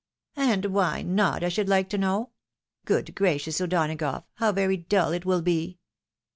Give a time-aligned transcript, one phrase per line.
[0.51, 2.31] "And why not, I should hke to know?
[2.85, 4.23] Good gracious, O'Donagough!
[4.33, 5.77] how very dull it will be